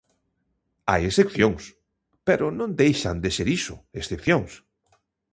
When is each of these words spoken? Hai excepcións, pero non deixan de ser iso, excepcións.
Hai 0.89 1.01
excepcións, 1.09 1.63
pero 2.27 2.45
non 2.59 2.77
deixan 2.81 3.17
de 3.23 3.29
ser 3.37 3.47
iso, 3.59 3.75
excepcións. 3.99 4.51